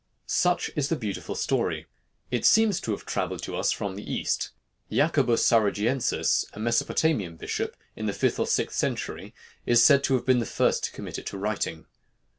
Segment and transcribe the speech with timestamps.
[0.25, 1.85] Such is the beautiful story.
[2.31, 4.49] It seems to have travelled to us from the East.
[4.89, 9.35] Jacobus Sarugiensis, a Mesopotamian bishop, in the fifth or sixth century,
[9.67, 11.85] is said to have been the first to commit it to writing.